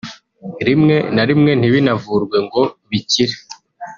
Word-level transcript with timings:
…)rimwe 0.67 0.95
na 1.15 1.23
rimwe 1.29 1.51
ntibinavurwe 1.59 2.37
ngo 2.45 2.61
bikire 2.89 3.35